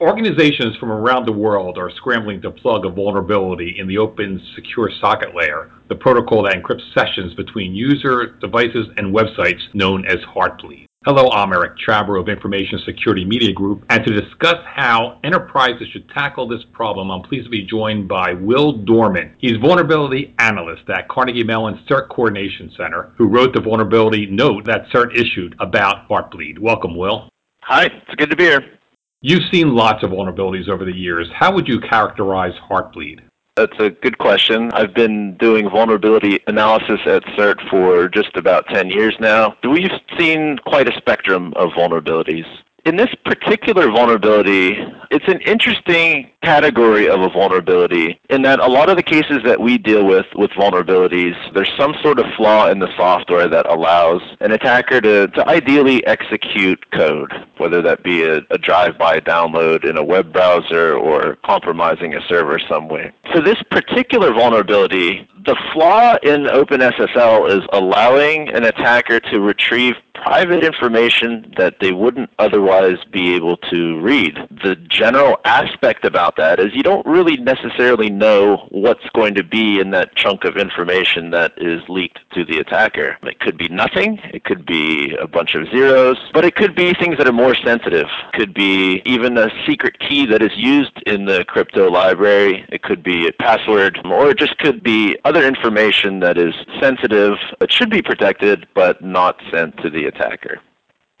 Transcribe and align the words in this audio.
Organizations 0.00 0.76
from 0.76 0.92
around 0.92 1.26
the 1.26 1.32
world 1.32 1.76
are 1.76 1.90
scrambling 1.90 2.40
to 2.42 2.52
plug 2.52 2.86
a 2.86 2.88
vulnerability 2.88 3.74
in 3.80 3.88
the 3.88 3.98
open 3.98 4.40
secure 4.54 4.92
socket 5.00 5.34
layer, 5.34 5.72
the 5.88 5.96
protocol 5.96 6.44
that 6.44 6.54
encrypts 6.54 6.94
sessions 6.94 7.34
between 7.34 7.74
user, 7.74 8.36
devices, 8.40 8.86
and 8.96 9.12
websites 9.12 9.58
known 9.74 10.06
as 10.06 10.18
Heartbleed. 10.18 10.86
Hello, 11.04 11.28
I'm 11.32 11.52
Eric 11.52 11.72
Chabrow 11.84 12.20
of 12.20 12.28
Information 12.28 12.78
Security 12.86 13.24
Media 13.24 13.52
Group, 13.52 13.84
and 13.90 14.04
to 14.04 14.20
discuss 14.20 14.58
how 14.66 15.18
enterprises 15.24 15.88
should 15.92 16.08
tackle 16.10 16.46
this 16.46 16.62
problem, 16.72 17.10
I'm 17.10 17.22
pleased 17.22 17.46
to 17.46 17.50
be 17.50 17.64
joined 17.64 18.06
by 18.06 18.34
Will 18.34 18.78
Dormann. 18.78 19.32
He's 19.38 19.56
vulnerability 19.56 20.32
analyst 20.38 20.88
at 20.90 21.08
Carnegie 21.08 21.42
Mellon 21.42 21.80
CERT 21.90 22.08
Coordination 22.08 22.70
Center, 22.76 23.10
who 23.18 23.26
wrote 23.26 23.52
the 23.52 23.60
vulnerability 23.60 24.26
note 24.26 24.64
that 24.66 24.86
CERT 24.94 25.16
issued 25.16 25.56
about 25.58 26.08
Heartbleed. 26.08 26.60
Welcome, 26.60 26.96
Will. 26.96 27.28
Hi, 27.62 27.86
it's 27.86 28.14
good 28.16 28.30
to 28.30 28.36
be 28.36 28.44
here. 28.44 28.77
You've 29.20 29.50
seen 29.50 29.74
lots 29.74 30.04
of 30.04 30.10
vulnerabilities 30.10 30.68
over 30.68 30.84
the 30.84 30.94
years. 30.94 31.28
How 31.34 31.52
would 31.52 31.66
you 31.66 31.80
characterize 31.80 32.54
Heartbleed? 32.70 33.20
That's 33.56 33.76
a 33.80 33.90
good 33.90 34.18
question. 34.18 34.70
I've 34.70 34.94
been 34.94 35.36
doing 35.38 35.68
vulnerability 35.68 36.38
analysis 36.46 37.00
at 37.04 37.24
CERT 37.36 37.68
for 37.68 38.08
just 38.08 38.36
about 38.36 38.68
10 38.68 38.90
years 38.90 39.16
now. 39.18 39.56
We've 39.68 39.90
seen 40.16 40.58
quite 40.58 40.88
a 40.88 40.96
spectrum 40.96 41.52
of 41.56 41.70
vulnerabilities. 41.70 42.46
In 42.84 42.94
this 42.94 43.12
particular 43.24 43.90
vulnerability, 43.90 44.78
it's 45.10 45.26
an 45.26 45.40
interesting 45.40 46.30
category 46.42 47.08
of 47.08 47.20
a 47.20 47.28
vulnerability 47.28 48.18
in 48.30 48.42
that 48.42 48.60
a 48.60 48.66
lot 48.66 48.88
of 48.88 48.96
the 48.96 49.02
cases 49.02 49.38
that 49.44 49.60
we 49.60 49.76
deal 49.76 50.06
with 50.06 50.26
with 50.34 50.50
vulnerabilities, 50.52 51.34
there's 51.54 51.70
some 51.76 51.94
sort 52.02 52.18
of 52.18 52.26
flaw 52.36 52.70
in 52.70 52.78
the 52.78 52.88
software 52.96 53.48
that 53.48 53.66
allows 53.66 54.22
an 54.40 54.52
attacker 54.52 55.00
to, 55.00 55.26
to 55.28 55.48
ideally 55.48 56.06
execute 56.06 56.78
code, 56.92 57.32
whether 57.58 57.82
that 57.82 58.02
be 58.02 58.22
a, 58.22 58.38
a 58.50 58.58
drive-by 58.58 59.20
download 59.20 59.84
in 59.88 59.96
a 59.96 60.04
web 60.04 60.32
browser 60.32 60.96
or 60.96 61.36
compromising 61.44 62.14
a 62.14 62.20
server 62.28 62.58
some 62.68 62.88
way. 62.88 63.12
For 63.32 63.40
this 63.40 63.60
particular 63.70 64.32
vulnerability, 64.32 65.28
the 65.44 65.56
flaw 65.72 66.16
in 66.22 66.44
OpenSSL 66.44 67.50
is 67.56 67.64
allowing 67.72 68.48
an 68.50 68.64
attacker 68.64 69.20
to 69.20 69.40
retrieve 69.40 69.94
private 70.14 70.64
information 70.64 71.54
that 71.56 71.76
they 71.80 71.92
wouldn't 71.92 72.30
otherwise 72.38 72.96
be 73.12 73.34
able 73.34 73.56
to 73.56 74.00
read. 74.00 74.36
The 74.62 74.76
general 74.88 75.38
aspect 75.44 76.04
about 76.04 76.27
that 76.36 76.60
is 76.60 76.74
you 76.74 76.82
don't 76.82 77.06
really 77.06 77.36
necessarily 77.36 78.10
know 78.10 78.68
what's 78.70 79.08
going 79.14 79.34
to 79.34 79.42
be 79.42 79.80
in 79.80 79.90
that 79.90 80.14
chunk 80.14 80.44
of 80.44 80.56
information 80.56 81.30
that 81.30 81.52
is 81.56 81.82
leaked 81.88 82.18
to 82.32 82.44
the 82.44 82.58
attacker. 82.58 83.16
It 83.22 83.40
could 83.40 83.56
be 83.56 83.68
nothing, 83.68 84.18
it 84.32 84.44
could 84.44 84.66
be 84.66 85.14
a 85.20 85.26
bunch 85.26 85.54
of 85.54 85.68
zeros, 85.70 86.18
but 86.32 86.44
it 86.44 86.54
could 86.54 86.74
be 86.74 86.94
things 86.94 87.16
that 87.18 87.26
are 87.26 87.32
more 87.32 87.54
sensitive. 87.54 88.06
It 88.32 88.38
could 88.38 88.54
be 88.54 89.02
even 89.04 89.36
a 89.38 89.50
secret 89.66 89.98
key 90.00 90.26
that 90.26 90.42
is 90.42 90.52
used 90.56 91.02
in 91.06 91.24
the 91.24 91.44
crypto 91.44 91.90
library. 91.90 92.64
It 92.68 92.82
could 92.82 93.02
be 93.02 93.26
a 93.26 93.32
password, 93.32 93.98
or 94.04 94.30
it 94.30 94.38
just 94.38 94.58
could 94.58 94.82
be 94.82 95.16
other 95.24 95.46
information 95.46 96.20
that 96.20 96.38
is 96.38 96.54
sensitive. 96.80 97.34
It 97.60 97.72
should 97.72 97.90
be 97.90 98.02
protected, 98.02 98.66
but 98.74 99.02
not 99.02 99.40
sent 99.50 99.76
to 99.78 99.90
the 99.90 100.06
attacker. 100.06 100.60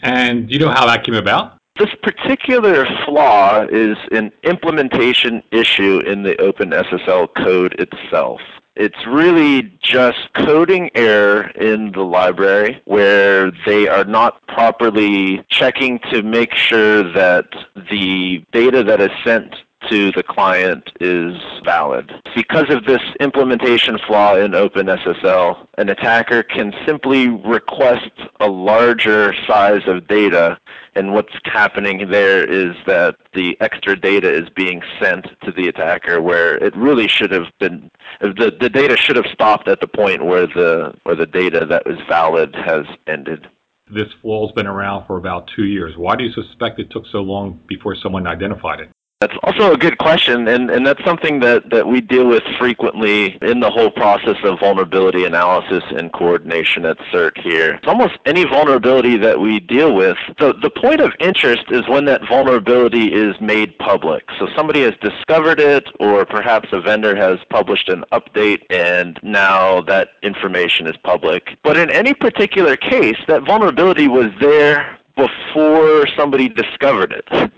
And 0.00 0.50
you 0.50 0.58
know 0.58 0.70
how 0.70 0.86
that 0.86 1.04
came 1.04 1.14
about? 1.14 1.58
This 1.78 1.94
particular 2.02 2.86
flaw 3.04 3.64
is 3.70 3.96
an 4.10 4.32
implementation 4.42 5.44
issue 5.52 6.00
in 6.00 6.24
the 6.24 6.34
OpenSSL 6.34 7.32
code 7.36 7.76
itself. 7.78 8.40
It's 8.74 9.06
really 9.06 9.72
just 9.80 10.18
coding 10.34 10.90
error 10.96 11.50
in 11.50 11.92
the 11.92 12.02
library 12.02 12.82
where 12.84 13.52
they 13.64 13.86
are 13.86 14.04
not 14.04 14.44
properly 14.48 15.44
checking 15.48 16.00
to 16.10 16.22
make 16.22 16.54
sure 16.54 17.12
that 17.12 17.46
the 17.90 18.44
data 18.50 18.82
that 18.82 19.00
is 19.00 19.10
sent 19.24 19.54
to 19.90 20.12
the 20.12 20.22
client 20.22 20.90
is 21.00 21.36
valid. 21.64 22.10
Because 22.34 22.66
of 22.70 22.84
this 22.84 23.02
implementation 23.20 23.98
flaw 24.06 24.36
in 24.36 24.52
OpenSSL, 24.52 25.66
an 25.78 25.88
attacker 25.88 26.42
can 26.42 26.72
simply 26.86 27.28
request 27.28 28.10
a 28.40 28.46
larger 28.46 29.34
size 29.46 29.82
of 29.86 30.06
data 30.08 30.58
and 30.98 31.12
what's 31.12 31.32
happening 31.44 32.10
there 32.10 32.44
is 32.44 32.74
that 32.86 33.16
the 33.32 33.56
extra 33.60 33.98
data 33.98 34.28
is 34.28 34.48
being 34.50 34.82
sent 35.00 35.26
to 35.44 35.52
the 35.52 35.68
attacker 35.68 36.20
where 36.20 36.56
it 36.56 36.76
really 36.76 37.06
should 37.06 37.30
have 37.30 37.46
been 37.60 37.88
the, 38.20 38.52
the 38.60 38.68
data 38.68 38.96
should 38.96 39.14
have 39.14 39.26
stopped 39.32 39.68
at 39.68 39.80
the 39.80 39.86
point 39.86 40.24
where 40.24 40.48
the 40.48 40.92
where 41.04 41.14
the 41.14 41.26
data 41.26 41.64
that 41.66 41.86
was 41.86 41.98
valid 42.08 42.54
has 42.66 42.84
ended. 43.06 43.46
This 43.90 44.08
flaw's 44.20 44.52
been 44.52 44.66
around 44.66 45.06
for 45.06 45.16
about 45.16 45.48
two 45.54 45.64
years. 45.64 45.94
Why 45.96 46.16
do 46.16 46.24
you 46.24 46.32
suspect 46.32 46.80
it 46.80 46.90
took 46.90 47.06
so 47.06 47.18
long 47.18 47.60
before 47.68 47.96
someone 47.96 48.26
identified 48.26 48.80
it? 48.80 48.90
That's 49.20 49.34
also 49.42 49.72
a 49.72 49.76
good 49.76 49.98
question, 49.98 50.46
and, 50.46 50.70
and 50.70 50.86
that's 50.86 51.04
something 51.04 51.40
that, 51.40 51.70
that 51.70 51.84
we 51.84 52.00
deal 52.00 52.28
with 52.28 52.44
frequently 52.56 53.36
in 53.42 53.58
the 53.58 53.68
whole 53.68 53.90
process 53.90 54.36
of 54.44 54.60
vulnerability 54.60 55.24
analysis 55.24 55.82
and 55.90 56.12
coordination 56.12 56.84
at 56.84 56.96
CERT 57.12 57.42
here. 57.42 57.74
It's 57.74 57.88
Almost 57.88 58.12
any 58.26 58.44
vulnerability 58.44 59.16
that 59.16 59.40
we 59.40 59.58
deal 59.58 59.92
with, 59.92 60.16
the, 60.38 60.54
the 60.62 60.70
point 60.70 61.00
of 61.00 61.10
interest 61.18 61.64
is 61.72 61.82
when 61.88 62.04
that 62.04 62.20
vulnerability 62.28 63.12
is 63.12 63.34
made 63.40 63.76
public. 63.78 64.22
So 64.38 64.46
somebody 64.56 64.82
has 64.82 64.94
discovered 65.02 65.58
it, 65.58 65.88
or 65.98 66.24
perhaps 66.24 66.68
a 66.70 66.80
vendor 66.80 67.16
has 67.16 67.40
published 67.50 67.88
an 67.88 68.04
update, 68.12 68.62
and 68.70 69.18
now 69.24 69.80
that 69.80 70.10
information 70.22 70.86
is 70.86 70.96
public. 71.02 71.58
But 71.64 71.76
in 71.76 71.90
any 71.90 72.14
particular 72.14 72.76
case, 72.76 73.18
that 73.26 73.44
vulnerability 73.44 74.06
was 74.06 74.28
there 74.40 74.96
before 75.16 76.06
somebody 76.16 76.48
discovered 76.48 77.12
it. 77.12 77.52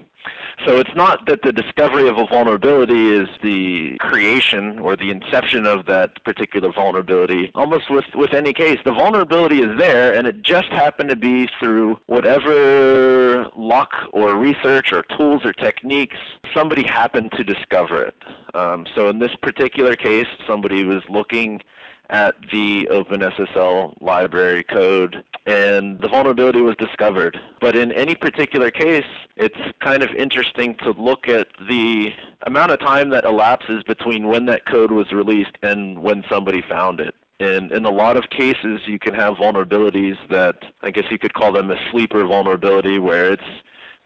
So 0.66 0.78
it's 0.78 0.94
not 0.94 1.26
that 1.26 1.42
the 1.42 1.52
discovery 1.52 2.08
of 2.08 2.18
a 2.18 2.26
vulnerability 2.26 3.08
is 3.08 3.28
the 3.42 3.96
creation 3.98 4.78
or 4.78 4.96
the 4.96 5.10
inception 5.10 5.66
of 5.66 5.86
that 5.86 6.22
particular 6.24 6.72
vulnerability. 6.72 7.50
Almost 7.54 7.90
with, 7.90 8.04
with 8.14 8.34
any 8.34 8.52
case, 8.52 8.78
the 8.84 8.92
vulnerability 8.92 9.60
is 9.60 9.78
there 9.78 10.14
and 10.14 10.26
it 10.26 10.42
just 10.42 10.68
happened 10.68 11.08
to 11.10 11.16
be 11.16 11.48
through 11.58 11.98
whatever 12.06 13.50
luck 13.56 13.92
or 14.12 14.36
research 14.36 14.92
or 14.92 15.02
tools 15.16 15.42
or 15.44 15.52
techniques, 15.52 16.16
somebody 16.54 16.84
happened 16.86 17.32
to 17.32 17.44
discover 17.44 18.04
it. 18.04 18.14
Um, 18.54 18.86
so 18.94 19.08
in 19.08 19.18
this 19.18 19.34
particular 19.42 19.96
case, 19.96 20.26
somebody 20.46 20.84
was 20.84 21.02
looking 21.08 21.60
at 22.10 22.34
the 22.52 22.88
OpenSSL 22.90 24.00
library 24.02 24.64
code 24.64 25.24
and 25.46 26.00
the 26.00 26.08
vulnerability 26.08 26.60
was 26.60 26.76
discovered. 26.76 27.36
But 27.60 27.76
in 27.76 27.92
any 27.92 28.14
particular 28.14 28.70
case, 28.70 29.06
it's 29.36 29.56
kind 29.80 30.02
of 30.02 30.10
interesting 30.10 30.76
to 30.78 30.90
look 30.90 31.28
at 31.28 31.48
the 31.68 32.10
amount 32.46 32.72
of 32.72 32.80
time 32.80 33.10
that 33.10 33.24
elapses 33.24 33.82
between 33.84 34.26
when 34.26 34.46
that 34.46 34.66
code 34.66 34.90
was 34.90 35.12
released 35.12 35.56
and 35.62 36.02
when 36.02 36.24
somebody 36.28 36.62
found 36.68 37.00
it. 37.00 37.14
And 37.38 37.72
in 37.72 37.86
a 37.86 37.90
lot 37.90 38.18
of 38.18 38.28
cases, 38.28 38.82
you 38.86 38.98
can 38.98 39.14
have 39.14 39.34
vulnerabilities 39.34 40.16
that 40.28 40.62
I 40.82 40.90
guess 40.90 41.04
you 41.10 41.18
could 41.18 41.32
call 41.32 41.52
them 41.52 41.70
a 41.70 41.90
sleeper 41.90 42.26
vulnerability, 42.26 42.98
where 42.98 43.32
it's 43.32 43.42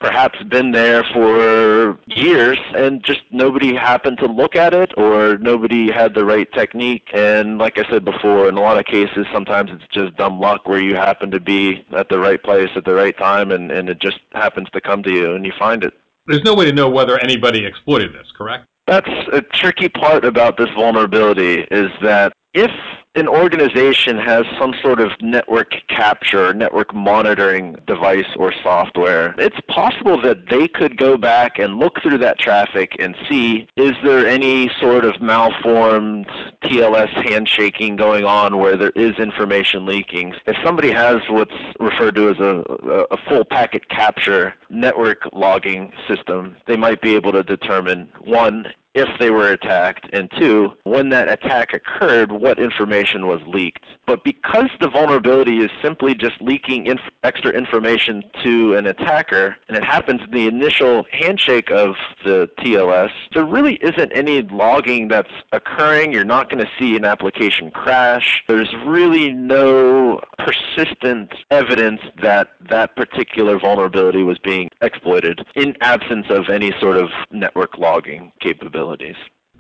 perhaps 0.04 0.42
been 0.50 0.70
there 0.70 1.02
for 1.14 1.98
years 2.06 2.58
and 2.76 3.02
just 3.02 3.20
nobody 3.30 3.74
happened 3.74 4.18
to 4.18 4.26
look 4.26 4.54
at 4.54 4.74
it 4.74 4.92
or 4.98 5.38
nobody 5.38 5.90
had 5.90 6.14
the 6.14 6.24
right 6.24 6.50
technique. 6.52 7.08
And 7.14 7.56
like 7.56 7.78
I 7.78 7.90
said 7.90 8.04
before, 8.04 8.48
in 8.48 8.56
a 8.56 8.60
lot 8.60 8.78
of 8.78 8.84
cases, 8.84 9.26
sometimes 9.32 9.70
it's 9.72 9.86
just 9.90 10.14
dumb 10.16 10.38
luck 10.38 10.66
where 10.66 10.80
you 10.80 10.94
happen 10.94 11.30
to 11.30 11.40
be 11.40 11.86
at 11.96 12.10
the 12.10 12.18
right 12.18 12.42
place 12.42 12.68
at 12.76 12.84
the 12.84 12.94
right 12.94 13.16
time 13.16 13.50
and, 13.50 13.72
and 13.72 13.88
it 13.88 13.98
just 13.98 14.18
happens 14.32 14.68
to 14.74 14.80
come 14.80 15.02
to 15.04 15.10
you 15.10 15.34
and 15.34 15.46
you 15.46 15.52
find 15.58 15.82
it. 15.82 15.94
There's 16.26 16.44
no 16.44 16.54
way 16.54 16.66
to 16.66 16.72
know 16.72 16.90
whether 16.90 17.18
anybody 17.18 17.64
exploited 17.64 18.14
this, 18.14 18.30
correct? 18.36 18.66
That's 18.86 19.10
a 19.32 19.40
tricky 19.40 19.88
part 19.88 20.26
about 20.26 20.58
this 20.58 20.68
vulnerability 20.76 21.62
is 21.70 21.88
that 22.02 22.34
if 22.52 22.70
an 23.14 23.28
organization 23.28 24.18
has 24.18 24.44
some 24.58 24.74
sort 24.82 25.00
of 25.00 25.10
network 25.20 25.72
capture, 25.88 26.52
network 26.52 26.92
monitoring 26.94 27.74
device 27.86 28.28
or 28.36 28.52
software, 28.62 29.34
it's 29.38 29.60
possible 29.68 30.20
that 30.22 30.48
they 30.50 30.66
could 30.66 30.96
go 30.96 31.16
back 31.16 31.58
and 31.58 31.78
look 31.78 32.00
through 32.02 32.18
that 32.18 32.38
traffic 32.38 32.92
and 32.98 33.14
see 33.30 33.68
is 33.76 33.92
there 34.04 34.26
any 34.26 34.68
sort 34.80 35.04
of 35.04 35.20
malformed 35.20 36.26
TLS 36.64 37.28
handshaking 37.28 37.96
going 37.96 38.24
on 38.24 38.58
where 38.58 38.76
there 38.76 38.92
is 38.96 39.12
information 39.18 39.86
leaking. 39.86 40.34
If 40.46 40.56
somebody 40.64 40.90
has 40.90 41.16
what's 41.28 41.54
referred 41.78 42.16
to 42.16 42.30
as 42.30 42.38
a, 42.38 43.06
a 43.10 43.16
full 43.28 43.44
packet 43.44 43.88
capture 43.88 44.54
network 44.70 45.22
logging 45.32 45.92
system, 46.08 46.56
they 46.66 46.76
might 46.76 47.00
be 47.00 47.14
able 47.14 47.32
to 47.32 47.42
determine 47.42 48.12
one, 48.20 48.66
if 48.94 49.08
they 49.18 49.30
were 49.30 49.50
attacked, 49.50 50.08
and 50.12 50.30
two, 50.38 50.70
when 50.84 51.08
that 51.10 51.28
attack 51.28 51.74
occurred, 51.74 52.30
what 52.30 52.58
information 52.58 53.26
was 53.26 53.40
leaked. 53.46 53.84
But 54.06 54.22
because 54.22 54.70
the 54.80 54.88
vulnerability 54.88 55.58
is 55.58 55.70
simply 55.82 56.14
just 56.14 56.40
leaking 56.40 56.86
inf- 56.86 57.00
extra 57.22 57.50
information 57.50 58.22
to 58.44 58.76
an 58.76 58.86
attacker, 58.86 59.56
and 59.68 59.76
it 59.76 59.84
happens 59.84 60.20
in 60.22 60.30
the 60.30 60.46
initial 60.46 61.04
handshake 61.10 61.70
of 61.70 61.96
the 62.24 62.48
TLS, 62.58 63.10
there 63.34 63.44
really 63.44 63.76
isn't 63.82 64.12
any 64.12 64.42
logging 64.42 65.08
that's 65.08 65.32
occurring. 65.52 66.12
You're 66.12 66.24
not 66.24 66.48
going 66.48 66.64
to 66.64 66.70
see 66.78 66.96
an 66.96 67.04
application 67.04 67.70
crash. 67.70 68.44
There's 68.46 68.72
really 68.86 69.32
no 69.32 70.20
persistent 70.38 71.32
evidence 71.50 72.00
that 72.22 72.50
that 72.70 72.94
particular 72.94 73.58
vulnerability 73.58 74.22
was 74.22 74.38
being 74.38 74.68
exploited 74.80 75.40
in 75.56 75.76
absence 75.80 76.26
of 76.30 76.48
any 76.48 76.72
sort 76.80 76.96
of 76.96 77.08
network 77.32 77.76
logging 77.78 78.32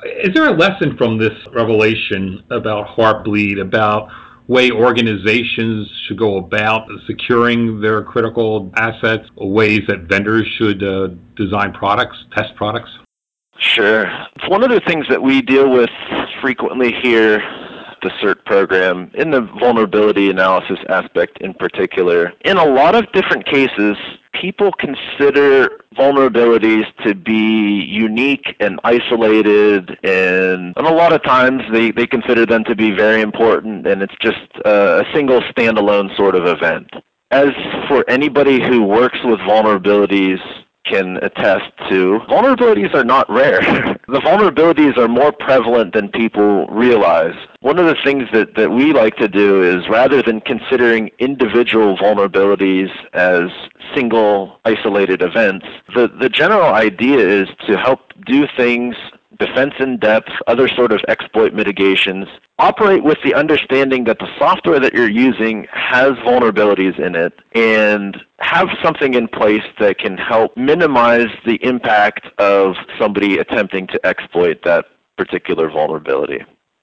Is 0.04 0.34
there 0.34 0.48
a 0.48 0.52
lesson 0.52 0.96
from 0.96 1.18
this 1.18 1.32
revelation 1.52 2.42
about 2.50 2.88
Heartbleed, 2.88 3.60
about 3.60 4.10
way 4.48 4.70
organizations 4.70 5.90
should 6.06 6.18
go 6.18 6.36
about 6.36 6.86
securing 7.06 7.80
their 7.80 8.02
critical 8.02 8.70
assets, 8.76 9.28
ways 9.36 9.80
that 9.88 10.00
vendors 10.00 10.46
should 10.58 10.82
uh, 10.82 11.08
design 11.36 11.72
products, 11.72 12.16
test 12.36 12.54
products? 12.56 12.90
Sure. 13.58 14.04
It's 14.36 14.48
one 14.48 14.62
of 14.62 14.70
the 14.70 14.80
things 14.86 15.06
that 15.08 15.22
we 15.22 15.40
deal 15.40 15.70
with 15.70 15.90
frequently 16.42 16.92
here 17.02 17.40
the 18.04 18.10
CERT 18.22 18.44
program 18.44 19.10
in 19.14 19.30
the 19.30 19.40
vulnerability 19.58 20.28
analysis 20.28 20.78
aspect 20.90 21.38
in 21.40 21.54
particular. 21.54 22.32
In 22.44 22.58
a 22.58 22.64
lot 22.64 22.94
of 22.94 23.10
different 23.12 23.46
cases, 23.46 23.96
people 24.44 24.70
consider 24.72 25.70
vulnerabilities 25.96 26.84
to 27.02 27.14
be 27.14 27.82
unique 27.88 28.54
and 28.60 28.78
isolated 28.84 29.88
and, 30.04 30.74
and 30.76 30.86
a 30.86 30.92
lot 30.92 31.14
of 31.14 31.22
times 31.22 31.62
they, 31.72 31.90
they 31.92 32.06
consider 32.06 32.44
them 32.44 32.62
to 32.62 32.76
be 32.76 32.90
very 32.90 33.22
important 33.22 33.86
and 33.86 34.02
it's 34.02 34.14
just 34.20 34.46
a, 34.66 35.00
a 35.00 35.04
single 35.14 35.40
standalone 35.52 36.14
sort 36.14 36.34
of 36.34 36.44
event. 36.46 36.90
As 37.30 37.52
for 37.88 38.04
anybody 38.06 38.62
who 38.62 38.82
works 38.82 39.18
with 39.24 39.38
vulnerabilities 39.40 40.42
can 40.84 41.16
attest 41.18 41.64
to, 41.90 42.20
vulnerabilities 42.28 42.94
are 42.94 43.04
not 43.04 43.28
rare. 43.30 43.60
the 44.08 44.20
vulnerabilities 44.20 44.96
are 44.98 45.08
more 45.08 45.32
prevalent 45.32 45.94
than 45.94 46.08
people 46.10 46.66
realize. 46.66 47.34
One 47.60 47.78
of 47.78 47.86
the 47.86 47.96
things 48.04 48.24
that, 48.32 48.54
that 48.56 48.70
we 48.70 48.92
like 48.92 49.16
to 49.16 49.28
do 49.28 49.62
is 49.62 49.88
rather 49.88 50.22
than 50.22 50.40
considering 50.40 51.10
individual 51.18 51.96
vulnerabilities 51.96 52.90
as 53.14 53.50
single 53.94 54.60
isolated 54.64 55.22
events, 55.22 55.66
the, 55.94 56.08
the 56.08 56.28
general 56.28 56.74
idea 56.74 57.18
is 57.18 57.48
to 57.66 57.76
help 57.76 58.00
do 58.26 58.46
things 58.56 58.94
defense 59.38 59.74
in 59.80 59.98
depth, 59.98 60.30
other 60.46 60.68
sort 60.68 60.92
of 60.92 61.00
exploit 61.08 61.54
mitigations. 61.54 62.26
Operate 62.58 63.02
with 63.02 63.18
the 63.24 63.34
understanding 63.34 64.04
that 64.04 64.18
the 64.18 64.28
software 64.38 64.80
that 64.80 64.94
you're 64.94 65.10
using 65.10 65.66
has 65.72 66.12
vulnerabilities 66.24 66.98
in 66.98 67.14
it 67.14 67.32
and 67.54 68.16
have 68.38 68.68
something 68.82 69.14
in 69.14 69.28
place 69.28 69.64
that 69.80 69.98
can 69.98 70.16
help 70.16 70.56
minimize 70.56 71.28
the 71.44 71.58
impact 71.62 72.26
of 72.38 72.74
somebody 72.98 73.38
attempting 73.38 73.86
to 73.88 74.06
exploit 74.06 74.60
that 74.64 74.86
particular 75.16 75.70
vulnerability. 75.70 76.38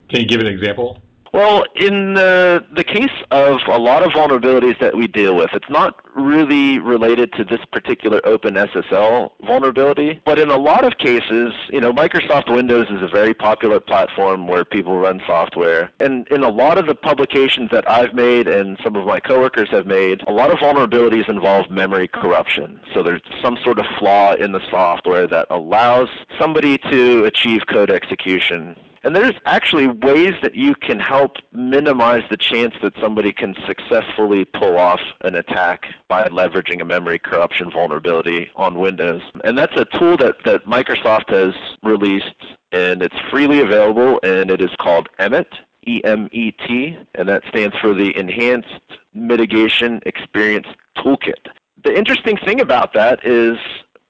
Can 0.09 0.21
you 0.21 0.27
give 0.27 0.41
an 0.41 0.47
example? 0.47 1.01
Well, 1.33 1.63
in 1.75 2.13
the, 2.13 2.65
the 2.75 2.83
case 2.83 3.09
of 3.31 3.61
a 3.67 3.77
lot 3.77 4.03
of 4.03 4.11
vulnerabilities 4.11 4.77
that 4.81 4.95
we 4.95 5.07
deal 5.07 5.35
with, 5.35 5.49
it's 5.53 5.69
not 5.69 5.95
really 6.13 6.77
related 6.79 7.31
to 7.33 7.45
this 7.45 7.61
particular 7.71 8.19
OpenSSL 8.21 9.31
vulnerability, 9.45 10.21
but 10.25 10.39
in 10.39 10.49
a 10.49 10.57
lot 10.57 10.83
of 10.83 10.97
cases, 10.97 11.53
you 11.69 11.79
know, 11.79 11.93
Microsoft 11.93 12.53
Windows 12.53 12.87
is 12.89 13.01
a 13.01 13.07
very 13.07 13.33
popular 13.33 13.79
platform 13.79 14.45
where 14.45 14.65
people 14.65 14.97
run 14.97 15.21
software. 15.25 15.93
And 16.01 16.27
in 16.27 16.43
a 16.43 16.49
lot 16.49 16.77
of 16.77 16.85
the 16.87 16.95
publications 16.95 17.69
that 17.71 17.89
I've 17.89 18.13
made 18.13 18.49
and 18.49 18.77
some 18.83 18.97
of 18.97 19.05
my 19.05 19.21
coworkers 19.21 19.69
have 19.71 19.87
made, 19.87 20.21
a 20.27 20.33
lot 20.33 20.51
of 20.51 20.57
vulnerabilities 20.57 21.29
involve 21.29 21.71
memory 21.71 22.09
corruption. 22.09 22.81
So 22.93 23.03
there's 23.03 23.21
some 23.41 23.57
sort 23.63 23.79
of 23.79 23.85
flaw 23.99 24.33
in 24.33 24.51
the 24.51 24.61
software 24.69 25.27
that 25.27 25.47
allows 25.49 26.09
somebody 26.37 26.77
to 26.91 27.23
achieve 27.23 27.61
code 27.69 27.89
execution 27.89 28.75
and 29.03 29.15
there's 29.15 29.33
actually 29.45 29.87
ways 29.87 30.33
that 30.41 30.55
you 30.55 30.75
can 30.75 30.99
help 30.99 31.37
minimize 31.51 32.23
the 32.29 32.37
chance 32.37 32.75
that 32.81 32.93
somebody 33.01 33.33
can 33.33 33.55
successfully 33.67 34.45
pull 34.45 34.77
off 34.77 35.01
an 35.21 35.35
attack 35.35 35.85
by 36.07 36.23
leveraging 36.25 36.81
a 36.81 36.85
memory 36.85 37.19
corruption 37.19 37.71
vulnerability 37.71 38.51
on 38.55 38.79
Windows. 38.79 39.21
And 39.43 39.57
that's 39.57 39.75
a 39.79 39.85
tool 39.85 40.17
that, 40.17 40.35
that 40.45 40.65
Microsoft 40.65 41.29
has 41.29 41.53
released 41.83 42.35
and 42.71 43.01
it's 43.01 43.15
freely 43.29 43.61
available 43.61 44.19
and 44.23 44.51
it 44.51 44.61
is 44.61 44.71
called 44.79 45.09
EMET. 45.19 45.47
E-M-E-T, 45.87 46.95
and 47.15 47.27
that 47.27 47.43
stands 47.49 47.75
for 47.81 47.95
the 47.95 48.15
Enhanced 48.15 48.99
Mitigation 49.15 49.99
Experience 50.05 50.67
Toolkit. 50.97 51.47
The 51.83 51.97
interesting 51.97 52.37
thing 52.37 52.61
about 52.61 52.93
that 52.93 53.25
is 53.25 53.57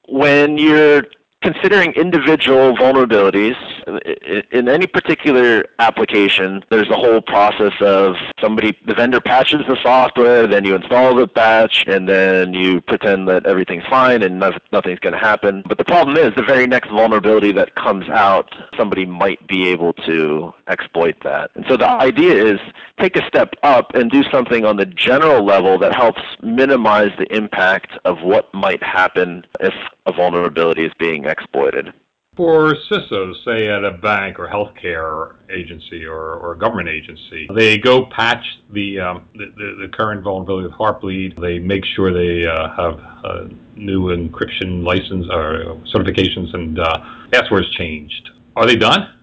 when 0.10 0.58
you're 0.58 1.04
considering 1.42 1.92
individual 1.94 2.76
vulnerabilities 2.78 3.56
in 4.52 4.70
any 4.70 4.86
particular 4.86 5.66
application, 5.80 6.64
there's 6.70 6.90
a 6.90 6.96
whole 6.96 7.22
process 7.22 7.74
of 7.82 8.16
somebody, 8.40 8.78
the 8.86 8.94
vendor 8.94 9.20
patches 9.20 9.62
the 9.68 9.78
software, 9.82 10.46
then 10.48 10.64
you 10.66 10.76
install 10.76 11.16
the 11.16 11.28
patch, 11.28 11.84
and 11.88 12.08
then 12.08 12.54
you 12.54 12.80
pretend 12.82 13.28
that 13.28 13.46
everything's 13.46 13.86
fine 13.90 14.22
and 14.22 14.40
nothing's 14.40 15.00
going 15.00 15.14
to 15.14 15.20
happen. 15.20 15.64
But 15.68 15.78
the 15.78 15.86
problem 15.86 16.16
is 16.16 16.32
the 16.36 16.44
very 16.44 16.68
next 16.68 16.90
vulnerability 16.90 17.52
that 17.54 17.76
comes 17.76 18.08
out, 18.10 18.54
somebody 18.78 19.06
might 19.06 19.46
be 19.48 19.68
able 19.70 19.94
to 19.94 20.54
exploit 20.68 21.16
that. 21.24 21.52
And 21.56 21.66
so 21.68 21.76
the 21.76 21.90
idea 21.90 22.34
is 22.34 22.60
take 23.00 23.16
a 23.16 23.26
step 23.28 23.56
up 23.64 23.96
and 23.96 24.12
do 24.12 24.24
something 24.32 24.64
on 24.64 24.78
the 24.78 24.86
general 24.86 25.44
level 25.44 25.80
that 25.80 25.96
helps 25.96 26.22
minimize 26.44 27.12
the 27.18 27.36
impact 27.36 27.98
of 28.06 28.22
what 28.22 28.54
might 28.54 28.84
happen 28.84 29.44
if 29.60 29.74
a 30.06 30.12
vulnerability 30.12 30.86
is 30.86 30.92
being 31.00 31.26
exploited. 31.32 31.94
For 32.38 32.74
CISOs, 32.90 33.44
say 33.44 33.68
at 33.68 33.84
a 33.84 33.92
bank 33.92 34.40
or 34.40 34.48
healthcare 34.48 35.36
agency 35.52 36.06
or, 36.06 36.36
or 36.36 36.54
a 36.54 36.58
government 36.58 36.88
agency, 36.88 37.46
they 37.54 37.78
go 37.78 38.06
patch 38.06 38.46
the, 38.72 39.02
um, 39.02 39.28
the, 39.34 39.48
the, 39.58 39.88
the, 39.88 39.88
current 39.90 40.24
vulnerability 40.24 40.70
with 40.70 40.78
Heartbleed. 40.78 41.38
They 41.42 41.60
make 41.60 41.84
sure 41.84 42.14
they 42.14 42.48
uh, 42.48 42.70
have 42.70 43.00
a 43.26 43.50
new 43.76 44.16
encryption 44.16 44.86
license 44.86 45.28
or 45.30 45.76
certifications 45.94 46.54
and 46.54 46.80
uh, 46.80 46.98
passwords 47.34 47.70
changed. 47.76 48.30
Are 48.56 48.66
they 48.66 48.78
done? 48.78 49.14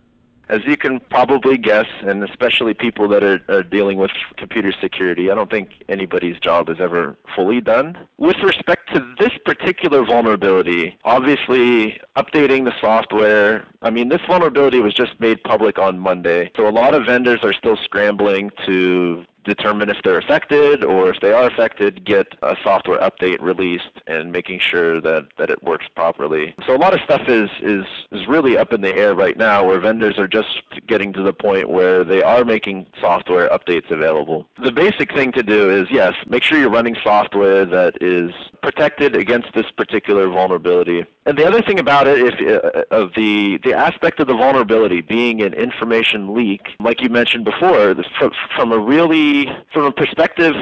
As 0.48 0.60
you 0.66 0.76
can 0.76 1.00
probably 1.00 1.58
guess, 1.58 1.86
and 2.02 2.24
especially 2.24 2.74
people 2.74 3.08
that 3.08 3.22
are, 3.22 3.40
are, 3.48 3.62
dealing 3.62 3.98
with 3.98 4.10
computer 4.36 4.72
security, 4.80 5.30
I 5.30 5.34
don't 5.34 5.50
think 5.50 5.84
anybody's 5.88 6.38
job 6.40 6.68
is 6.70 6.80
ever 6.80 7.16
fully 7.36 7.60
done. 7.60 8.08
With 8.18 8.36
respect 8.42 8.92
to 8.94 9.14
this 9.18 9.32
particular 9.44 10.04
vulnerability, 10.04 10.98
obviously 11.04 12.00
updating 12.16 12.64
the 12.64 12.72
software, 12.80 13.68
I 13.82 13.90
mean, 13.90 14.08
this 14.08 14.22
vulnerability 14.26 14.80
was 14.80 14.94
just 14.94 15.20
made 15.20 15.42
public 15.42 15.78
on 15.78 15.98
Monday, 15.98 16.50
so 16.56 16.66
a 16.66 16.72
lot 16.72 16.94
of 16.94 17.04
vendors 17.06 17.40
are 17.42 17.52
still 17.52 17.76
scrambling 17.76 18.50
to 18.66 19.26
determine 19.48 19.90
if 19.90 19.96
they're 20.04 20.18
affected 20.18 20.84
or 20.84 21.10
if 21.10 21.20
they 21.20 21.32
are 21.32 21.46
affected, 21.46 22.04
get 22.04 22.26
a 22.42 22.54
software 22.62 23.00
update 23.00 23.40
released 23.40 23.90
and 24.06 24.30
making 24.30 24.60
sure 24.60 25.00
that, 25.00 25.28
that 25.38 25.50
it 25.50 25.62
works 25.62 25.86
properly. 25.94 26.54
So 26.66 26.76
a 26.76 26.78
lot 26.78 26.94
of 26.94 27.00
stuff 27.00 27.22
is, 27.28 27.50
is, 27.62 27.84
is 28.12 28.26
really 28.28 28.56
up 28.56 28.72
in 28.72 28.80
the 28.80 28.94
air 28.94 29.14
right 29.14 29.36
now 29.36 29.66
where 29.66 29.80
vendors 29.80 30.18
are 30.18 30.28
just 30.28 30.62
getting 30.86 31.12
to 31.14 31.22
the 31.22 31.32
point 31.32 31.68
where 31.68 32.04
they 32.04 32.22
are 32.22 32.44
making 32.44 32.86
software 33.00 33.48
updates 33.48 33.90
available. 33.90 34.48
The 34.62 34.72
basic 34.72 35.14
thing 35.14 35.32
to 35.32 35.42
do 35.42 35.70
is, 35.70 35.88
yes, 35.90 36.14
make 36.26 36.42
sure 36.42 36.58
you're 36.58 36.70
running 36.70 36.96
software 37.02 37.64
that 37.66 38.02
is 38.02 38.30
protected 38.62 39.16
against 39.16 39.48
this 39.54 39.70
particular 39.76 40.28
vulnerability. 40.28 41.04
And 41.26 41.36
the 41.38 41.46
other 41.46 41.60
thing 41.60 41.78
about 41.78 42.06
it, 42.06 42.18
if, 42.20 42.64
uh, 42.64 42.84
of 42.90 43.12
the, 43.14 43.58
the 43.62 43.74
aspect 43.74 44.18
of 44.20 44.28
the 44.28 44.34
vulnerability 44.34 45.02
being 45.02 45.42
an 45.42 45.52
information 45.52 46.34
leak, 46.34 46.62
like 46.80 47.02
you 47.02 47.10
mentioned 47.10 47.44
before, 47.44 47.94
from, 48.18 48.30
from 48.56 48.72
a 48.72 48.78
really 48.78 49.37
from 49.72 49.84
a 49.84 49.92
perspective 49.92 50.54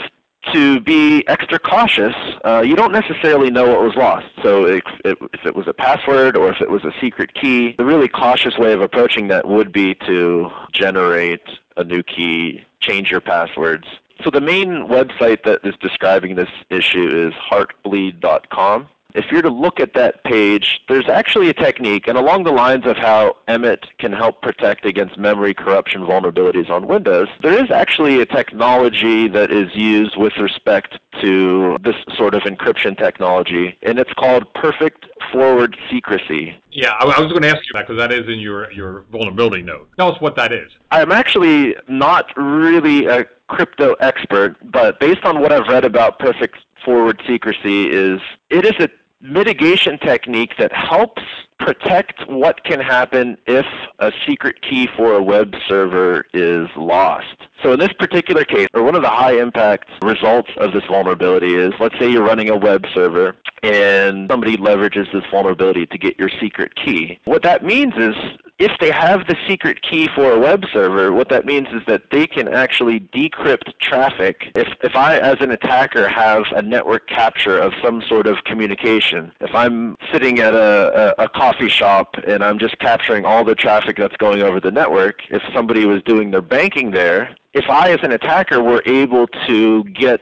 to 0.53 0.81
be 0.81 1.27
extra 1.27 1.59
cautious, 1.59 2.15
uh, 2.45 2.63
you 2.65 2.77
don't 2.77 2.93
necessarily 2.93 3.51
know 3.51 3.69
what 3.69 3.83
was 3.83 3.95
lost. 3.97 4.27
So 4.43 4.67
if, 4.67 4.85
if 5.05 5.45
it 5.45 5.55
was 5.55 5.67
a 5.67 5.75
password 5.75 6.37
or 6.37 6.51
if 6.51 6.61
it 6.61 6.71
was 6.71 6.85
a 6.85 6.93
secret 7.01 7.35
key, 7.35 7.75
the 7.79 7.85
really 7.85 8.09
cautious 8.09 8.57
way 8.59 8.73
of 8.73 8.81
approaching 8.81 9.29
that 9.29 9.47
would 9.49 9.73
be 9.73 9.95
to 10.07 10.49
generate 10.73 11.43
a 11.77 11.85
new 11.85 12.03
key, 12.03 12.65
change 12.81 13.11
your 13.11 13.21
passwords. 13.21 13.87
So 14.25 14.31
the 14.31 14.41
main 14.41 14.87
website 14.89 15.45
that 15.45 15.61
is 15.65 15.75
describing 15.81 16.37
this 16.37 16.49
issue 16.71 17.29
is 17.29 17.35
heartbleed.com 17.51 18.89
if 19.17 19.33
you're 19.33 19.43
to 19.43 19.51
look 19.51 19.81
at 19.81 19.95
that 19.95 20.23
page, 20.25 20.81
there's 20.89 21.09
actually 21.09 21.49
a 21.49 21.55
technique, 21.55 22.07
and 22.07 22.19
along 22.19 22.45
the 22.45 22.53
lines 22.53 22.87
of 22.87 22.97
how 22.97 23.37
EMET 23.49 23.85
can 23.99 24.13
help 24.13 24.43
protect 24.43 24.85
against 24.85 25.19
memory 25.19 25.55
corruption 25.55 26.03
vulnerabilities 26.03 26.69
on 26.71 26.87
Windows, 26.87 27.29
there 27.41 27.53
is 27.53 27.71
actually 27.71 28.21
a 28.21 28.27
technology 28.27 29.29
that 29.29 29.51
is 29.51 29.75
used 29.75 30.17
with 30.17 30.37
respect 30.37 30.99
to 31.23 31.79
this 31.83 31.97
sort 32.17 32.35
of 32.35 32.43
encryption 32.43 32.97
technology, 32.97 33.79
and 33.83 33.99
it's 33.99 34.13
called 34.15 34.53
perfect 34.55 35.07
forward 35.33 35.77
secrecy. 35.91 36.63
Yeah, 36.71 36.91
I, 36.91 37.05
I 37.05 37.21
was 37.21 37.33
going 37.33 37.43
to 37.43 37.49
ask 37.49 37.59
you 37.67 37.73
that 37.73 37.89
because 37.89 37.99
that 37.99 38.13
is 38.13 38.29
in 38.29 38.39
your, 38.39 38.71
your 38.73 39.07
vulnerability 39.11 39.63
note. 39.63 39.89
Tell 39.97 40.13
us 40.13 40.21
what 40.21 40.37
that 40.37 40.53
is. 40.53 40.71
I'm 40.91 41.11
actually 41.11 41.75
not 41.89 42.27
really 42.37 43.07
a 43.07 43.25
crypto 43.49 43.95
expert, 43.95 44.57
but 44.73 45.01
based 45.01 45.25
on 45.25 45.41
what 45.41 45.53
I've 45.53 45.69
read 45.69 45.85
about 45.85 46.19
perfect 46.19 46.59
forward 46.85 47.21
secrecy 47.27 47.89
is 47.89 48.21
it 48.51 48.65
is 48.65 48.75
a 48.79 48.89
mitigation 49.21 49.99
technique 49.99 50.53
that 50.59 50.73
helps 50.73 51.23
protect 51.59 52.29
what 52.29 52.63
can 52.65 52.81
happen 52.81 53.39
if 53.47 53.67
a 53.99 54.13
secret 54.27 54.61
key 54.63 54.89
for 54.97 55.15
a 55.15 55.23
web 55.23 55.55
server 55.69 56.27
is 56.33 56.69
lost. 56.77 57.37
So 57.63 57.73
in 57.73 57.81
this 57.81 57.93
particular 57.99 58.45
case, 58.45 58.69
or 58.75 58.83
one 58.83 58.95
of 58.95 59.03
the 59.03 59.09
high 59.09 59.41
impact 59.41 59.91
results 60.03 60.51
of 60.59 60.73
this 60.73 60.85
vulnerability 60.89 61.55
is, 61.55 61.73
let's 61.81 61.99
say 61.99 62.11
you're 62.11 62.25
running 62.25 62.51
a 62.51 62.57
web 62.57 62.85
server 62.95 63.37
and 63.63 64.29
somebody 64.29 64.57
leverages 64.57 65.13
this 65.13 65.25
vulnerability 65.31 65.87
to 65.87 65.99
get 65.99 66.19
your 66.19 66.31
secret 66.41 66.75
key. 66.77 67.19
What 67.25 67.43
that 67.43 67.65
means 67.65 67.95
is 67.97 68.15
if 68.59 68.73
they 68.81 68.91
have 68.91 69.27
the 69.27 69.37
secret 69.49 69.83
key 69.83 70.09
for 70.15 70.33
a 70.33 70.39
web 70.39 70.65
server, 70.73 71.13
what 71.13 71.29
that 71.31 71.45
means 71.45 71.69
is 71.69 71.83
that 71.87 72.05
they 72.11 72.27
can 72.27 72.49
actually 72.49 73.01
decrypt 73.01 73.79
traffic. 73.81 74.53
If, 74.55 74.69
if 74.83 74.95
I, 74.95 75.19
as 75.19 75.37
an 75.41 75.51
attacker, 75.51 76.09
have 76.09 76.45
a 76.55 76.63
network 76.63 77.09
capture 77.09 77.59
of 77.59 77.73
some 77.83 78.03
sort 78.09 78.27
of 78.27 78.37
communication, 78.45 79.33
if 79.41 79.55
I'm 79.55 79.97
sitting 80.13 80.39
at 80.39 80.55
a, 80.55 81.15
a, 81.19 81.25
a 81.25 81.29
coffee 81.47 81.69
shop 81.69 82.15
and 82.27 82.43
I'm 82.43 82.59
just 82.59 82.77
capturing 82.79 83.25
all 83.25 83.45
the 83.45 83.55
traffic 83.55 83.97
that's 83.97 84.17
going 84.17 84.43
over 84.43 84.59
the 84.59 84.73
network, 84.73 85.21
if 85.31 85.43
somebody 85.55 85.85
was 85.85 86.03
doing 86.03 86.33
their 86.33 86.43
banking 86.43 86.91
there, 86.91 87.37
if 87.53 87.65
I, 87.71 87.91
as 87.93 88.01
an 88.03 88.13
attacker, 88.13 88.63
were 88.63 88.83
able 88.85 89.29
to 89.47 89.85
get 89.85 90.21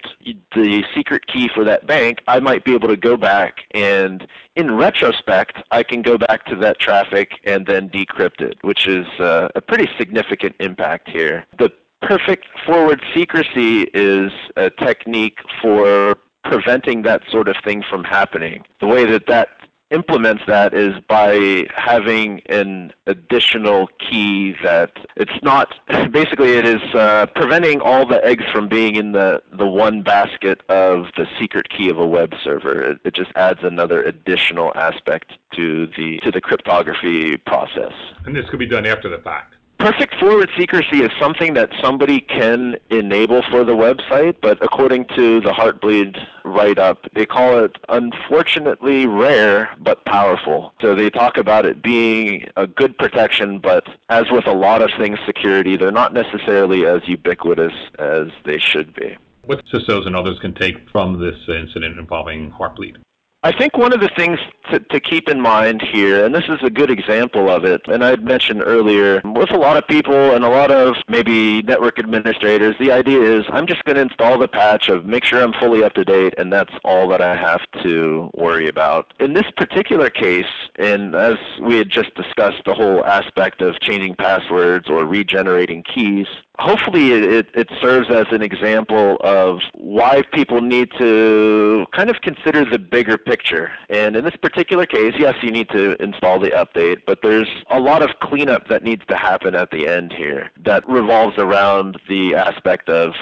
the 0.55 0.85
secret 0.95 1.27
key 1.27 1.49
for 1.53 1.65
that 1.65 1.87
bank, 1.87 2.19
I 2.29 2.41
might 2.41 2.65
be 2.65 2.75
able 2.75 2.89
to 2.89 2.97
go 2.97 3.17
back 3.17 3.61
and, 3.73 4.29
in 4.55 4.77
retrospect, 4.77 5.57
I 5.71 5.83
can 5.83 6.03
go 6.03 6.19
back 6.19 6.45
to 6.47 6.57
that 6.57 6.79
traffic 6.79 7.33
and 7.45 7.67
then 7.67 7.89
decrypt 7.89 8.41
it, 8.41 8.63
which 8.63 8.87
is 8.87 9.07
uh, 9.19 9.49
a 9.55 9.63
pretty 9.63 9.89
significant 9.99 10.55
impact 10.61 11.09
here. 11.09 11.47
The 11.59 11.73
perfect 12.03 12.45
forward 12.67 13.03
secrecy 13.15 13.91
is 13.95 14.31
a 14.57 14.69
technique 14.71 15.39
for 15.63 16.19
preventing 16.45 17.03
that 17.03 17.23
sort 17.31 17.49
of 17.49 17.57
thing 17.65 17.83
from 17.89 18.05
happening. 18.05 18.65
The 18.81 18.87
way 18.87 19.07
that 19.07 19.27
that 19.27 19.49
implements 19.95 20.43
that 20.47 20.75
is 20.75 20.93
by 21.09 21.65
having 21.77 22.41
an 22.47 22.93
additional 23.07 23.87
key 23.99 24.55
that 24.63 24.93
it's 25.17 25.43
not 25.43 25.75
basically 26.13 26.53
it 26.53 26.67
is 26.67 26.83
uh, 26.95 27.27
preventing 27.35 27.81
all 27.81 28.07
the 28.07 28.23
eggs 28.25 28.45
from 28.53 28.69
being 28.69 28.97
in 28.97 29.13
the, 29.13 29.43
the 29.53 29.67
one 29.67 30.03
basket 30.03 30.61
of 30.69 31.07
the 31.17 31.27
secret 31.41 31.69
key 31.71 31.89
of 31.89 31.99
a 31.99 32.07
web 32.07 32.33
server. 32.43 32.83
It, 32.83 33.01
it 33.05 33.15
just 33.15 33.31
adds 33.37 33.61
another 33.63 34.03
additional 34.03 34.73
aspect 34.75 35.33
to 35.55 35.87
the 35.97 36.19
to 36.25 36.31
the 36.31 36.41
cryptography 36.41 37.37
process. 37.37 37.93
And 38.27 38.35
this 38.35 38.49
could 38.51 38.59
be 38.59 38.67
done 38.67 38.87
after 38.87 39.09
the 39.09 39.23
fact. 39.23 39.55
Perfect 39.85 40.15
forward 40.19 40.49
secrecy 40.57 41.03
is 41.03 41.11
something 41.21 41.53
that 41.53 41.69
somebody 41.83 42.19
can 42.19 42.77
enable 42.89 43.43
for 43.51 43.65
the 43.65 43.75
website, 43.77 44.35
but 44.41 44.57
according 44.65 45.05
to 45.09 45.43
the 45.43 45.51
Heartbleed 45.51 46.17
write-up, 46.43 47.05
they 47.15 47.27
call 47.27 47.63
it 47.63 47.77
unfortunately 47.91 49.07
rare 49.07 49.77
but 49.81 50.03
powerful. 50.07 50.73
So 50.81 50.95
they 50.95 51.11
talk 51.11 51.37
about 51.37 51.67
it 51.67 51.83
being 51.83 52.51
a 52.57 52.67
good 52.67 52.97
protection, 52.97 53.59
but 53.59 53.87
as 54.09 54.25
with 54.31 54.47
a 54.47 54.55
lot 54.55 54.81
of 54.81 54.89
things 54.99 55.19
security, 55.27 55.77
they're 55.77 55.93
not 55.93 56.15
necessarily 56.15 56.87
as 56.87 57.07
ubiquitous 57.07 57.75
as 57.99 58.29
they 58.47 58.59
should 58.59 58.95
be. 58.95 59.19
What 59.45 59.67
CISOs 59.67 60.07
and 60.07 60.17
others 60.17 60.39
can 60.39 60.55
take 60.55 60.77
from 60.89 61.21
this 61.21 61.39
incident 61.47 61.99
involving 61.99 62.51
Heartbleed? 62.51 63.04
I 63.45 63.53
think 63.53 63.77
one 63.77 63.93
of 63.93 64.01
the 64.01 64.09
things 64.17 64.39
to, 64.71 64.81
to, 64.81 64.99
keep 64.99 65.29
in 65.29 65.39
mind 65.39 65.83
here, 65.93 66.25
and 66.25 66.35
this 66.35 66.45
is 66.49 66.57
a 66.63 66.71
good 66.71 66.91
example 66.91 67.51
of 67.51 67.67
it, 67.67 67.83
and 67.89 68.03
I 68.03 68.09
had 68.09 68.25
mentioned 68.25 68.63
earlier, 68.65 69.21
with 69.23 69.51
a 69.51 69.59
lot 69.59 69.77
of 69.77 69.87
people 69.87 70.35
and 70.35 70.43
a 70.43 70.49
lot 70.49 70.71
of 70.71 70.95
maybe 71.09 71.61
network 71.61 71.99
administrators, 71.99 72.75
the 72.81 72.91
idea 72.91 73.21
is 73.21 73.45
I'm 73.51 73.67
just 73.67 73.85
going 73.85 73.97
to 73.97 74.01
install 74.01 74.39
the 74.39 74.49
patch 74.49 74.89
of 74.89 75.05
make 75.05 75.25
sure 75.25 75.43
I'm 75.43 75.53
fully 75.61 75.85
up 75.85 75.93
to 75.93 76.07
date, 76.07 76.33
and 76.39 76.51
that's 76.51 76.73
all 76.85 77.07
that 77.09 77.21
I 77.21 77.37
have 77.37 77.61
to 77.83 78.31
worry 78.33 78.67
about. 78.67 79.13
In 79.21 79.35
this 79.35 79.51
particular 79.59 80.09
case, 80.09 80.51
and 80.77 81.15
as 81.15 81.37
we 81.61 81.77
had 81.77 81.91
just 81.91 82.15
discussed 82.15 82.63
the 82.65 82.73
whole 82.73 83.05
aspect 83.05 83.61
of 83.61 83.79
changing 83.81 84.17
passwords 84.17 84.89
or 84.89 85.05
regenerating 85.05 85.83
keys, 85.83 86.29
hopefully 86.59 87.13
it, 87.13 87.49
it 87.55 87.69
serves 87.81 88.11
as 88.11 88.27
an 88.31 88.43
example 88.43 89.17
of 89.21 89.61
why 89.75 90.23
people 90.33 90.61
need 90.61 90.91
to 90.99 91.87
kind 91.93 92.11
of 92.11 92.21
consider 92.23 92.65
the 92.65 92.79
bigger 92.79 93.19
picture. 93.19 93.73
And 93.89 94.17
in 94.17 94.25
this 94.25 94.37
particular 94.37 94.87
case, 94.87 95.15
yes, 95.19 95.35
you 95.43 95.51
need 95.51 95.69
to 95.71 96.01
install 96.03 96.39
the 96.39 96.51
update, 96.51 97.03
but 97.07 97.21
there's 97.23 97.49
a 97.71 97.81
lot 97.81 98.03
of 98.03 98.11
cleanup 98.21 98.69
that 98.69 98.83
needs 98.83 99.05
to 99.07 99.17
happen 99.17 99.55
at 99.55 99.71
the 99.71 99.89
end 99.89 100.13
here 100.13 100.51
that 100.65 100.89
revolves 100.89 101.37
around 101.39 102.01
the 102.09 102.35
aspect 102.35 102.89
of 102.89 103.15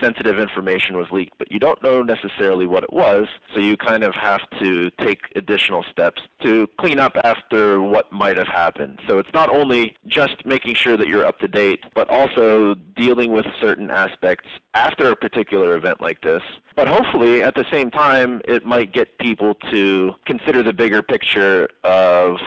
sensitive 0.00 0.38
information 0.38 0.96
was 0.96 1.10
leaked, 1.10 1.36
but 1.38 1.50
you 1.50 1.58
don't 1.58 1.82
know 1.82 2.02
necessarily 2.02 2.66
what 2.66 2.84
it 2.84 2.92
was, 2.92 3.26
so 3.54 3.60
you 3.60 3.76
kind 3.76 4.04
of 4.04 4.14
have 4.14 4.40
to 4.60 4.90
take 4.92 5.20
additional 5.34 5.82
steps 5.84 6.22
to 6.42 6.66
clean 6.78 6.98
up 6.98 7.16
after 7.24 7.80
what 7.80 8.12
might 8.12 8.36
have 8.36 8.46
happened. 8.46 9.00
So 9.08 9.18
it's 9.18 9.32
not 9.32 9.48
only 9.48 9.96
just 10.06 10.44
making 10.44 10.74
sure 10.74 10.96
that 10.96 11.08
you're 11.08 11.24
up 11.24 11.38
to 11.40 11.48
date, 11.48 11.82
but 11.94 12.08
also 12.10 12.75
dealing 12.96 13.32
with 13.32 13.46
certain 13.60 13.90
aspects 13.90 14.48
after 14.74 15.10
a 15.10 15.16
particular 15.16 15.76
event 15.76 16.00
like 16.00 16.22
this. 16.22 16.42
But 16.74 16.88
hopefully, 16.88 17.42
at 17.42 17.54
the 17.54 17.64
same 17.70 17.90
time, 17.90 18.42
it 18.46 18.64
might 18.64 18.92
get 18.92 19.18
people 19.18 19.54
to 19.72 20.12
consider 20.24 20.62
the 20.62 20.72
bigger 20.72 21.02
picture 21.02 21.68
of 21.84 22.38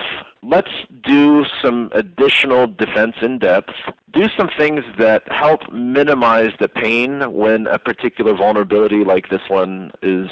let's 0.43 0.71
do 1.03 1.45
some 1.61 1.89
additional 1.93 2.67
defense 2.67 3.15
in 3.21 3.39
depth, 3.39 3.73
do 4.11 4.27
some 4.37 4.49
things 4.57 4.83
that 4.97 5.23
help 5.31 5.61
minimize 5.71 6.51
the 6.59 6.69
pain 6.69 7.31
when 7.33 7.67
a 7.67 7.77
particular 7.79 8.35
vulnerability 8.35 9.03
like 9.03 9.29
this 9.29 9.41
one 9.49 9.91
is 10.01 10.29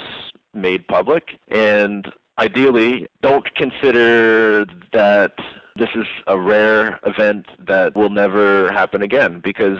made 0.54 0.86
public, 0.88 1.38
and 1.48 2.12
ideally 2.38 3.06
don't 3.22 3.54
consider 3.54 4.64
that 4.92 5.34
this 5.78 5.88
is 5.94 6.06
a 6.26 6.38
rare 6.38 7.00
event 7.04 7.46
that 7.66 7.96
will 7.96 8.10
never 8.10 8.70
happen 8.72 9.02
again 9.02 9.40
because 9.42 9.78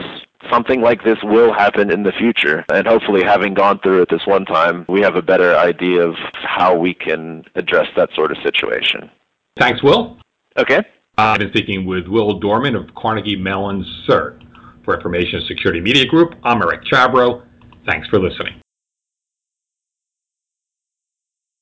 something 0.51 0.81
like 0.81 1.05
this 1.05 1.19
will 1.23 1.53
happen 1.53 1.91
in 1.91 2.03
the 2.03 2.13
future. 2.13 2.65
And 2.73 2.87
hopefully, 2.87 3.23
having 3.25 3.55
gone 3.55 3.81
through 3.81 4.03
it 4.03 4.09
this 4.11 4.27
one 4.27 4.45
time, 4.45 4.87
we 4.89 5.01
have 5.01 5.17
a 5.17 5.23
better 5.23 5.57
idea 5.57 6.07
of 6.07 6.15
how 6.33 6.77
we 6.77 6.95
can 6.95 7.45
address 7.55 7.87
that 7.97 8.11
sort 8.15 8.31
of 8.31 8.39
situation. 8.43 9.11
Thanks, 9.57 9.83
Will. 9.83 10.19
Okay. 10.57 10.79
Uh, 11.19 11.33
I've 11.33 11.41
been 11.41 11.51
speaking 11.51 11.85
with 11.85 12.07
Will 12.07 12.41
Dormann 12.41 12.77
of 12.77 12.95
Carnegie 12.95 13.37
Mellon 13.37 13.85
CERT. 14.09 14.45
For 14.89 14.95
Information 14.95 15.43
Security 15.47 15.83
Media 15.83 16.07
Group, 16.07 16.33
I'm 16.45 16.63
Eric 16.63 16.83
Chabrow. 16.91 17.45
Thanks 17.85 18.09
for 18.09 18.19
listening. 18.19 18.63